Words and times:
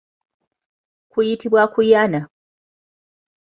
Kuyitibwa 1.11 1.61
kuyana. 1.73 2.19